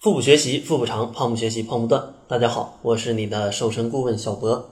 [0.00, 2.14] 腹部学习，腹部长；胖不学习，胖不断。
[2.26, 4.70] 大家好，我是你的瘦身顾问小博。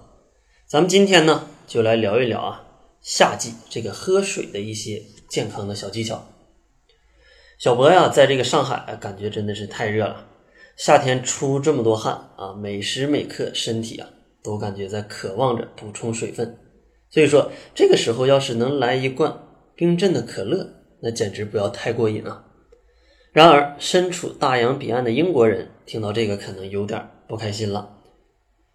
[0.67, 2.65] 咱们今天呢，就来聊一聊啊，
[3.03, 6.25] 夏季这个喝水的一些健康的小技巧。
[7.59, 10.25] 小博呀，在这个上海，感觉真的是太热了，
[10.79, 14.09] 夏天出这么多汗啊，每时每刻身体啊，
[14.43, 16.59] 都感觉在渴望着补充水分。
[17.11, 19.39] 所以说，这个时候要是能来一罐
[19.77, 20.67] 冰镇的可乐，
[21.03, 22.47] 那简直不要太过瘾啊！
[23.39, 28.01] 然而，身处大洋彼岸的英国人听到这个可能有点不开心了，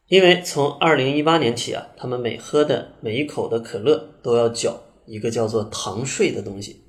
[0.08, 6.82] 因为从二零一八年起啊，他们每喝的每一口的可乐都要缴一个叫做糖税的东西。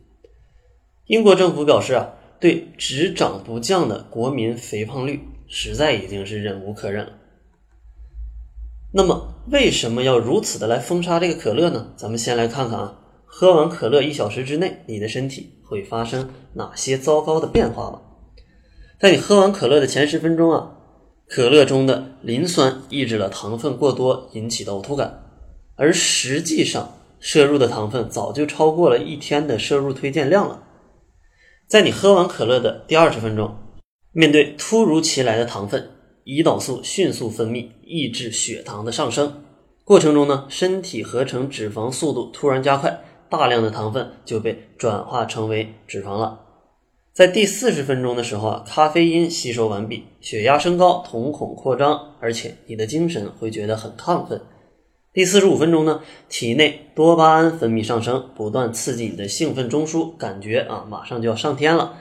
[1.07, 7.13] 英国政府表示啊，对只涨不降的国民肥胖率实在已经是忍无可忍了。
[8.93, 11.93] 那么，为什么要如此的来封杀这个可乐呢？
[11.97, 13.01] 咱们先来看看啊，
[13.37, 15.59] 喝完可乐一小时之内，你的身体。
[15.65, 18.01] 会发生哪些糟糕的变化吗？
[19.01, 20.71] 在你喝完可乐的前十分钟啊，
[21.27, 25.25] 可乐中的磷酸抑制了糖分过多引起的呕吐感，
[25.75, 30.63] 而实际上摄入的糖分早就超过了一天的摄入推荐量了。
[31.67, 33.57] 在你喝完可乐的第二十分钟，
[34.13, 35.91] 面对突如其来的糖分，
[36.25, 39.43] 胰岛素迅速分泌，抑制血糖的上升，
[39.83, 43.03] 过程中呢，身体合成脂肪速度突然加快。
[43.29, 46.41] 大量的糖分就被转化成为脂肪了。
[47.13, 54.41] 在第四十分钟的时候啊，咖啡因吸收完毕，血压升高，瞳孔扩张，而且你的精神会觉得很亢奋。
[55.13, 61.95] 第四十五分钟呢，体内多巴胺分泌上升，不断刺激你的兴奋中枢，感觉啊马上就要上天了。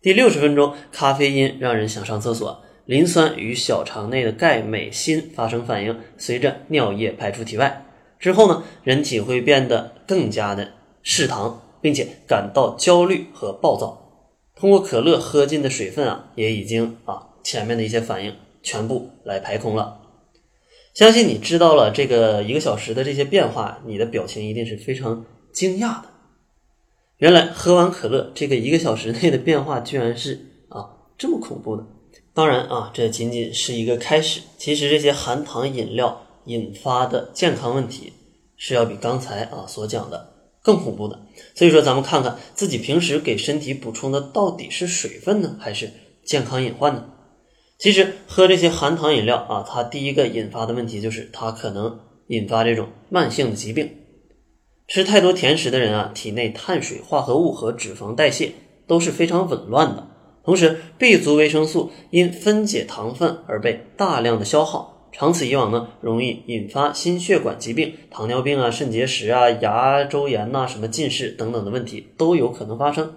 [0.00, 7.84] 第六十分钟，咖啡因让人想上厕所，磷酸与小肠内的钙、镁、锌发生反应，随着尿液排出体外。
[8.22, 14.30] 之后呢，人体会变得更加的嗜糖，并且感到焦虑和暴躁。
[14.54, 19.98] 通过可乐喝进的水分啊，也已经啊前面的一些反应全部来排空了。
[20.94, 26.04] 相信你知道了这个一个小时的这些变化，你的表情一定是非常惊讶的。
[27.16, 30.34] 原来喝完可乐这个一个小时内的变化居然是
[30.68, 31.84] 啊这么恐怖的。
[32.32, 34.42] 当然啊，这仅仅是一个开始。
[34.56, 36.24] 其实这些含糖饮料。
[36.46, 38.12] 引发的健康问题
[38.56, 40.28] 是要比刚才啊所讲的
[40.62, 41.20] 更恐怖的，
[41.54, 45.90] 所以说咱们看看自己平时给身体补充的到底是水分呢，还是
[46.24, 47.06] 健康隐患呢？
[47.78, 51.98] 其实喝这些含糖饮料啊，它第一个引发的问题就是它可能
[52.28, 53.90] 引发这种慢性的疾病。
[54.86, 58.52] 吃太多甜食的人啊，体内碳水化合物和脂肪代谢
[58.86, 60.06] 都是非常紊乱的，
[60.44, 64.91] 同时 B 族维生素因分解糖分而被大量的消耗。
[65.12, 73.14] 长此以往呢，容易引发心血管疾病、糖尿病啊、肾结石啊、牙周炎呐、什么近视等等的问题都有可能发生。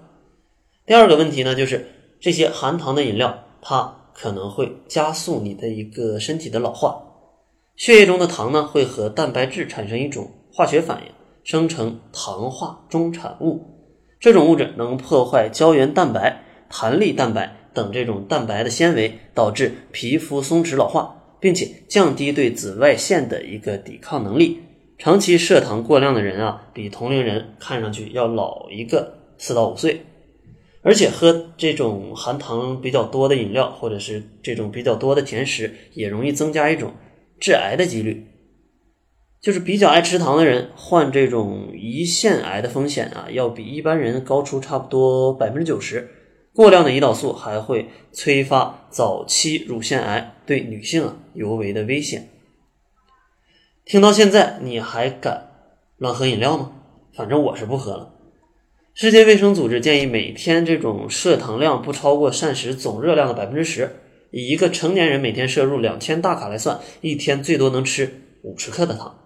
[0.86, 1.88] 第二个问题呢，就是
[2.20, 7.02] 这些含糖的饮料，它可能会加速你的一个身体的老化。
[7.78, 11.12] 血液中的糖呢，会和蛋白质产生一种化学反应，
[11.46, 13.62] 生成糖化中产物。
[14.20, 21.22] 这种物质能破坏胶原蛋白、弹力蛋白等这种蛋白的纤维，导致皮肤松弛老化。
[21.46, 24.64] 并且降低对紫外线的一个抵抗能力。
[24.98, 30.02] 长期摄糖过量的人啊，比同龄人看上去要老一个四到五岁。
[30.82, 36.94] 而且喝这种含糖比较多的饮料，或者是这种比较多的甜食，也容易增加一种
[37.40, 38.26] 致癌的几率。
[39.40, 46.10] 就是比较爱吃糖的人，患这种胰腺癌的风险啊，要比一般人高出差不多百分之九十。
[46.56, 52.30] 过量的胰岛素还会催发早期乳腺癌，对女性啊尤为的危险。
[53.84, 55.50] 听到现在，你还敢
[55.98, 56.72] 乱喝饮料吗？
[57.14, 58.14] 反正我是不喝了。
[58.94, 63.98] 世界卫生组织建议每天这种摄糖量不超过膳食总热量的百分之十。
[64.32, 69.18] 以一个成年人每天摄入两千大卡来算，一天最多能吃五十克的糖。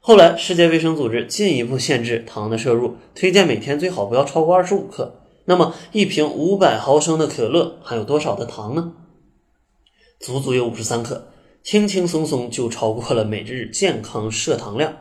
[0.00, 5.22] 后来，世界卫生组织进一步限制糖的摄入，推荐每天最好不要超过二十五克。
[5.44, 8.92] 那么，一瓶五百毫升的可乐含有多少的糖呢？
[10.20, 11.28] 足足有五十三克，
[11.62, 14.96] 轻轻松松就超过了每日健康摄糖量。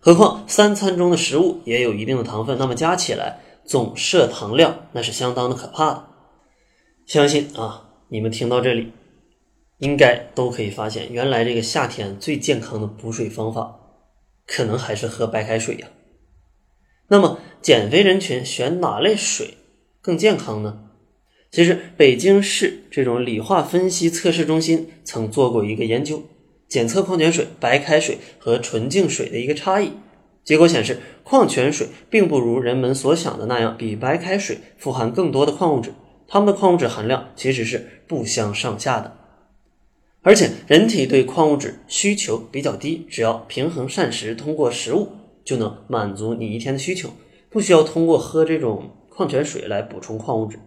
[0.00, 6.04] 何况三餐中的食物也有一定的糖分，那么加起来总摄糖量那是相当的可怕的。
[7.04, 8.92] 相信啊，你们听到这里，
[9.78, 13.80] 应该都可以发现，原来这个夏天最健康的补水方法，
[14.46, 15.88] 可能还是喝白开水呀。
[17.08, 19.54] 那么，减肥人群选哪类水？
[20.00, 20.87] 更健康呢？
[21.50, 26.22] 其实，北京市这种理化分析测试中心曾做过一个研究，
[26.68, 29.92] 检测矿泉水、白开水和纯净水的一个差异。
[30.44, 35.94] 结果显示，矿泉水并不如人们所想的那样比白开水富含更多的矿物质，
[36.26, 39.16] 它们的矿物质含量其实是不相上下的。
[40.20, 45.08] 而且人体对矿物质需求比较低，只要平衡膳食，通过食物
[45.44, 47.08] 就能满足你一天的需求，
[47.48, 50.58] 不需要通过喝这种矿泉水来补充矿物质。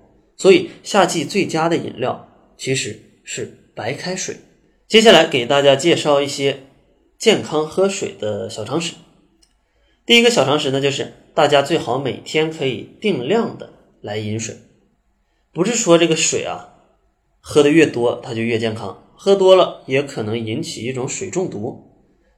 [0.41, 2.27] 所以夏季最佳的饮料
[2.57, 4.37] 其实是白开水。
[4.87, 6.63] 接下来给大家介绍一些
[7.19, 8.95] 健康喝水的小常识。
[10.03, 14.55] 第一个小常识呢，就是大家最好每天可以定量的来饮水，
[15.53, 16.73] 不是说这个水啊
[17.39, 21.90] 喝的越多它就越健康，喝多了也可能引起一种水中毒。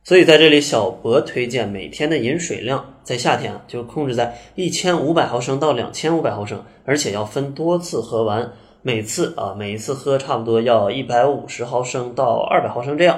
[0.04, 8.52] 所以在这里，小博推荐每天的饮水量，在夏天啊就控制在一千五百毫升到两千五百毫升，而且要分多次喝完，
[8.82, 13.18] 每次啊每一次喝差不多要一百五十毫升到二百毫升这样，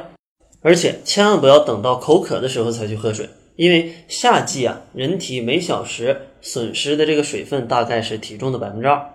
[0.61, 3.27] 而且千万不要等到口渴的时候才去喝水。
[3.55, 9.09] 因为夏季啊，人体每小时损失的这个水分大概是体重的百分之二。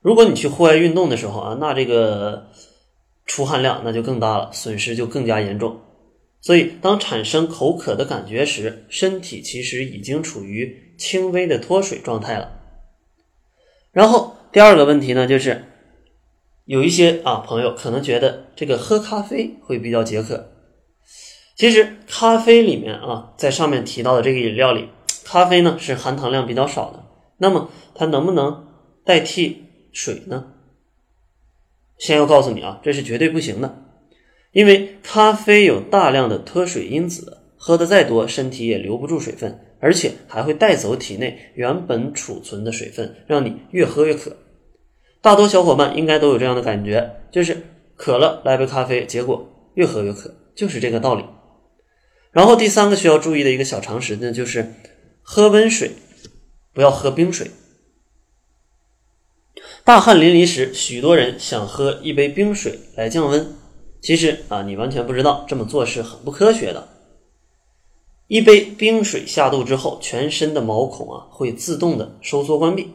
[0.00, 2.46] 如果你去户外运动的时候啊，那这个
[3.26, 5.76] 出汗量那就更大了，损失就更加严重。
[6.40, 12.60] 所以，当产生口渴的感觉时，身体其实已经处于轻微的脱水状态了。
[13.90, 15.64] 然后第二个问题呢，就是
[16.66, 20.52] 有一些啊朋友可能觉得这个喝咖啡会比较解渴。
[21.56, 24.88] 其实咖啡里面啊，在上面提到的这个饮料里，
[25.24, 27.04] 咖啡呢是含糖量比较少的。
[27.38, 28.68] 那么它能不能
[29.04, 30.52] 代替水呢？
[31.98, 33.85] 先要告诉你啊，这是绝对不行的，
[34.56, 44.34] 因为咖啡有大量的脱水因子，喝的再多，身体也留不住水分，而且还会带走体内原本储存的水分，让你越喝越渴。
[45.20, 47.64] 大多小伙伴应该都有这样的感觉，就是
[47.96, 51.22] 渴了来杯咖啡，结果越喝越渴，就是这个道理。
[52.32, 54.72] 然后第三个需要注意的一个小常识呢，就是
[55.20, 55.90] 喝温水，
[56.72, 57.50] 不要喝冰水。
[59.84, 63.54] 大汗淋漓时，许多人想喝一杯冰水来降温，
[64.06, 66.86] 其实啊，你完全不知道这么做是很不科学的。
[68.28, 72.92] 一杯冰水下肚之后，全身的毛孔啊会自动的收缩关闭，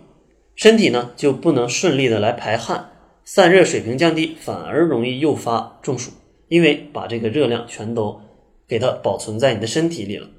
[0.55, 2.91] 身体呢就不能顺利的来排汗，
[3.25, 6.11] 散热水平降低，反而容易诱发中暑，
[6.47, 8.21] 因为把这个热量全都。
[8.65, 10.29] 给它保存在你的身体里了，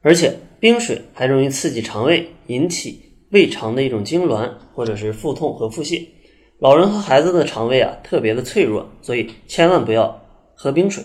[0.00, 3.00] 而且冰水还容易刺激肠胃，引起
[3.30, 6.06] 胃肠的一种痉挛或者是腹痛和腹泻。
[6.60, 10.22] 老人和孩子的肠胃啊特别的脆弱，所以千万不要
[10.54, 11.02] 喝冰水。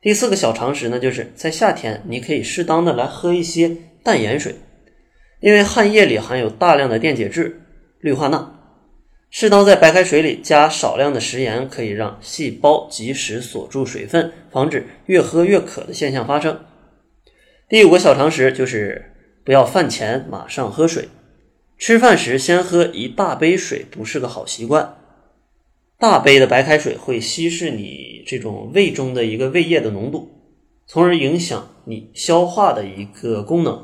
[0.00, 4.54] 第四个小常识呢，就是在夏天你可以适当的来喝一些淡盐水，
[5.40, 7.60] 因为汗液里含有大量的电解质
[7.98, 8.56] 氯化钠。
[9.28, 16.60] 适当在白开水里加少量的食盐，可以让细胞及时锁住水分，防止越喝越渴的现象发生。
[17.68, 19.12] 第五个小常识就是
[19.44, 21.08] 不要饭前马上喝水，
[21.80, 24.98] 吃饭时先喝一大杯水不是个好习惯。
[25.98, 30.28] 大杯的白开水会稀释你这种胃中的一个胃液的浓度，
[30.86, 33.82] 从而影响你消化的一个功能，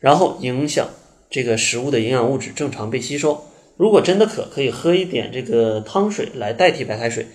[0.00, 0.88] 然后影响
[1.28, 3.44] 这个食物的营养物质正常被吸收。
[3.76, 7.26] 如果真的渴，可以喝一点这个汤水来代替白开水。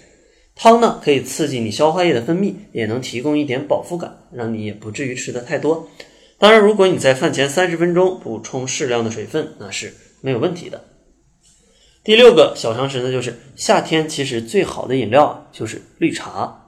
[0.56, 5.88] 汤呢，可以刺激你消化液的分泌，也能提供一点饱腹感，让你也不至于吃的太多。
[6.40, 10.86] 当然，如果你在饭前三十分钟补充适量的水分，那是没有问题的。
[12.02, 16.68] 第六个小常识呢，就是夏天其实最好的饮料就是绿茶。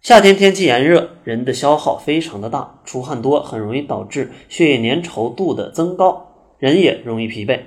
[0.00, 7.60] 夏天天气炎热，人的消耗非常的大，出汗多，很容易导致血液粘稠度的增高，人也容易疲惫。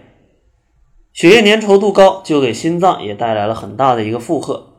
[1.13, 4.73] 血液粘稠度高，就给心脏也带来了很大的一个负荷。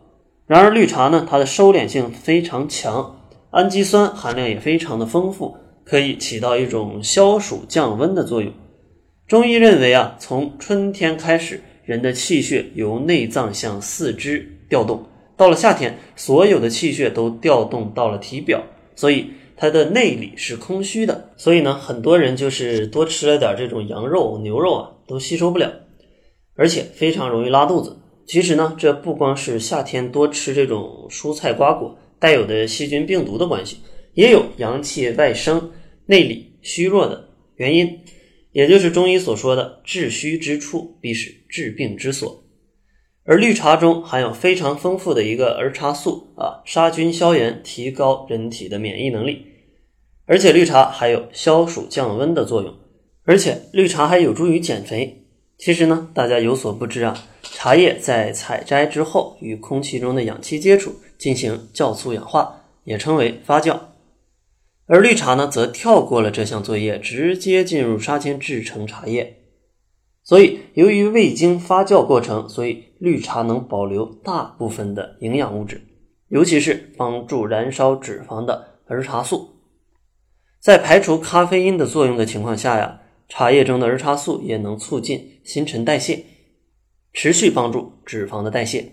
[0.46, 8.52] 然而，绿茶呢，它的收敛性非常强，氨基酸含量也非常的丰富，可以起到一种消暑降温的作用。
[9.26, 18.62] 中医认为啊，从春天开始，人的气血由内脏向四肢调动，到了夏天，所有的气血都调动到了体表，
[18.94, 21.30] 所以它的内里是空虚的。
[21.36, 25.72] 所以呢，很多人就是多吃了点这种羊肉、牛肉啊，都吸收不了。
[26.54, 27.96] 而且非常容易拉肚子。
[28.26, 33.78] 其实呢，这不光是夏天多吃这种蔬菜瓜果带有的细菌病毒的关系，
[34.14, 35.72] 也有阳气外生、
[36.06, 38.00] 内里虚弱的原因。
[38.52, 42.44] 也就是中医所说的“治虚之处，必是治病之所”。
[43.24, 49.46] 而绿茶中含有非常丰富的一个儿茶素啊，杀菌消炎，提高人体的免疫能力。
[50.26, 52.74] 而且绿茶还有消暑降温的作用，
[53.24, 55.24] 而且绿茶还有助于减肥。
[55.56, 63.78] 其实呢，大家有所不知啊，茶叶在采摘之后与空气中的氧气接触，进行酵素氧化，也称为发酵。
[64.86, 69.38] 而绿茶呢，则跳过了这项作业，直接进入杀青制成茶叶。
[70.24, 75.80] 所以由于未经发酵过程，所以绿茶能保留大部分的营养物质，
[76.28, 79.48] 尤其是帮助燃烧脂肪的儿茶素。
[80.60, 86.24] 在排除咖啡因的作用的情况下呀，茶叶中的儿茶素也能促进新陈代谢，
[87.12, 88.92] 持续帮助脂肪的代谢，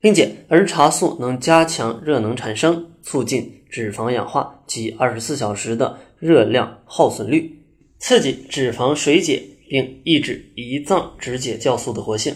[0.00, 7.58] 并且儿茶素能加强热能产生，促进脂肪氧化及二十四小时的热量耗损率，
[7.98, 12.32] 刺激脂肪水解，并抑制胰脏脂解酵素的活性。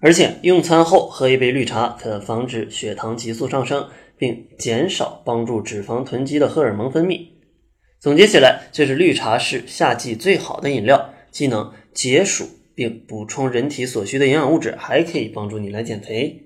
[0.00, 3.88] 而且用餐后喝一杯绿茶，可防止血糖急速上升。
[4.18, 7.20] 并减少帮助脂肪囤积的荷尔蒙分泌。
[8.00, 16.45] 总结起来，就是绿茶是夏季最好的饮料，既能解暑并补充人体所需的营养物质，还可以帮助你来减肥。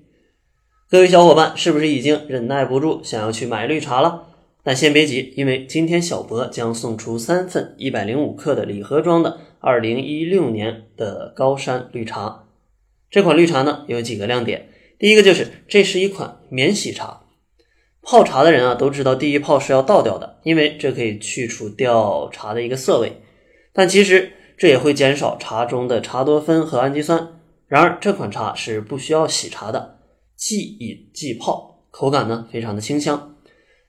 [0.90, 4.24] 各位小伙伴，是不是已经忍耐不住想要去买绿茶了？
[4.64, 12.46] 但先别急，因为今天小博将送出三份一百零五克的礼盒装的二零一六年的高山绿茶。
[13.08, 14.68] 这款绿茶呢，有几个亮点。
[14.98, 17.20] 第一个就是这是一款免洗茶。
[18.02, 23.22] 泡茶的人啊，都知道第一泡是要倒掉的，因为这可以去除掉茶的一个涩味。
[23.72, 27.40] 但其实这也会减少茶中的茶多酚和氨基酸。
[27.68, 29.99] 然而这款茶是不需要洗茶的，
[30.40, 33.36] 即饮即泡，口感呢非常的清香。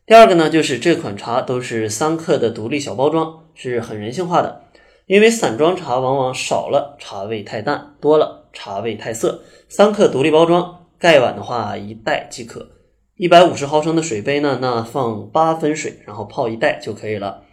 [0.06, 4.64] 第二个呢，就是这款茶都是三克的独立小包装，是很人性化的。
[5.06, 9.42] 因为散装茶往往少了茶味太淡，多了茶味太涩。
[9.70, 12.70] 三克独立包装，盖碗的话一袋即可。
[13.16, 17.44] 一百五十毫升的水杯呢，那放八分水，然后泡一袋就可以了。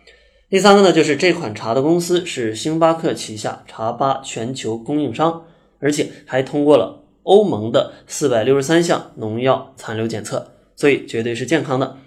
[0.50, 5.44] 第三个呢，就是这款茶的公司是星巴克旗下茶吧全球供应商，
[5.78, 11.98] 而且还通过了欧盟的四百六十三项农药残留检测，所以绝对是健康的。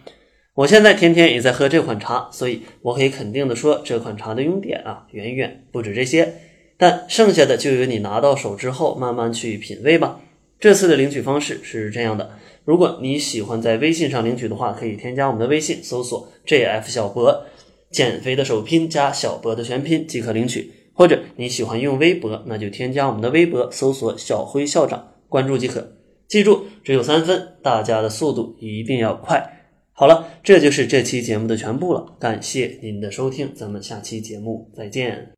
[0.56, 6.34] 我现在天天也在喝这款茶，所以我可以肯定的说，这款茶的优点啊，远远不止这些。
[6.76, 10.20] 但剩下的就由你拿到手之后慢慢去品味吧。
[10.60, 12.32] 这次的领取方式是这样的。
[12.66, 17.46] 如果你喜欢在微信上领取的话，可以添加我们的微信，搜索 “jf 小博”，
[17.92, 20.72] 减肥的首拼加小博的全拼即可领取。
[20.94, 25.94] 或者你喜欢用微博，那就添加我们的微博，搜索“小辉校长”，关注即可。
[26.28, 29.70] 记住，只有三分，大家的速度一定要快。
[29.94, 35.30] 好了，这就是这期节目的全部了，感谢您的收听，咱们下期节目再见。